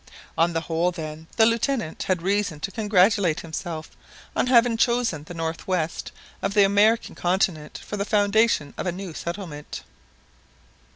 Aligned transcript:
On 0.35 0.53
the 0.53 0.61
whole, 0.61 0.89
then, 0.89 1.27
the 1.37 1.45
Lieutenant 1.45 2.01
had 2.07 2.23
reason 2.23 2.59
to 2.61 2.71
congratulate 2.71 3.41
himself 3.41 3.91
on 4.35 4.47
having 4.47 4.75
chosen 4.75 5.25
the 5.25 5.35
north 5.35 5.67
west 5.67 6.11
of 6.41 6.55
the 6.55 6.63
American 6.65 7.13
continent 7.13 7.79
for 7.85 7.97
the 7.97 8.03
foundation 8.03 8.73
of 8.79 8.87
a 8.87 8.91
new 8.91 9.13
settlement. 9.13 9.83